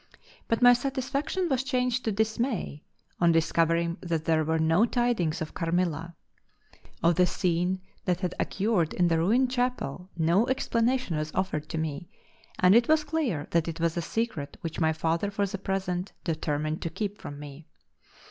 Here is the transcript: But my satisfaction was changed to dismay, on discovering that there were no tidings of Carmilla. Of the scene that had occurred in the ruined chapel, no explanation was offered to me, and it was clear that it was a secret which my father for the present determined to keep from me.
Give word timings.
But 0.47 0.63
my 0.63 0.73
satisfaction 0.73 1.47
was 1.47 1.63
changed 1.63 2.05
to 2.05 2.11
dismay, 2.11 2.81
on 3.19 3.31
discovering 3.31 3.97
that 4.01 4.25
there 4.25 4.43
were 4.43 4.57
no 4.57 4.83
tidings 4.83 5.43
of 5.43 5.53
Carmilla. 5.53 6.15
Of 7.03 7.17
the 7.17 7.27
scene 7.27 7.81
that 8.05 8.21
had 8.21 8.33
occurred 8.39 8.95
in 8.95 9.09
the 9.09 9.19
ruined 9.19 9.51
chapel, 9.51 10.09
no 10.17 10.47
explanation 10.47 11.17
was 11.17 11.31
offered 11.35 11.69
to 11.69 11.77
me, 11.77 12.09
and 12.57 12.73
it 12.73 12.87
was 12.87 13.03
clear 13.03 13.47
that 13.51 13.67
it 13.67 13.79
was 13.79 13.95
a 13.95 14.01
secret 14.01 14.57
which 14.61 14.79
my 14.79 14.91
father 14.91 15.29
for 15.29 15.45
the 15.45 15.59
present 15.59 16.13
determined 16.23 16.81
to 16.81 16.89
keep 16.89 17.19
from 17.21 17.37
me. 17.37 17.67